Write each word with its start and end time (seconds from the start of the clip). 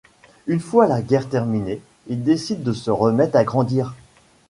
Une 0.47 0.59
fois 0.59 0.87
la 0.87 0.99
guerre 1.03 1.29
terminée, 1.29 1.79
il 2.07 2.23
décide 2.23 2.63
de 2.63 2.73
se 2.73 2.89
remettre 2.89 3.35
à 3.37 3.43
grandir. 3.43 3.93